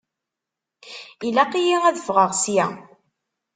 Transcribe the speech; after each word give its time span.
Ilaq-iyi 1.27 1.77
ad 1.89 1.97
ffɣeɣ 2.05 2.31
ssya. 2.35 2.65